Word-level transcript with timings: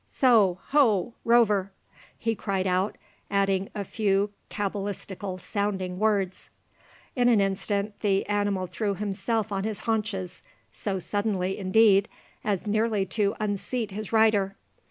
So 0.07 0.57
ho! 0.69 1.13
Rover!" 1.23 1.71
he 2.17 2.33
cried 2.33 2.65
out, 2.65 2.97
adding 3.29 3.69
a 3.75 3.83
few 3.85 4.31
cabalistical 4.49 5.37
sounding 5.39 5.99
words. 5.99 6.49
In 7.15 7.29
an 7.29 7.39
instant 7.39 7.99
the 7.99 8.25
animal 8.25 8.65
threw 8.65 8.95
himself 8.95 9.51
on 9.51 9.63
his 9.63 9.81
haunches, 9.81 10.41
so 10.71 10.97
suddenly 10.97 11.55
indeed, 11.55 12.09
as 12.43 12.65
nearly 12.65 13.05
to 13.05 13.35
unseat 13.39 13.91
his 13.91 14.11
rider. 14.11 14.55